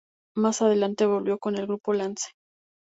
[0.35, 2.29] Más adelante, volvió con el grupo "Lance".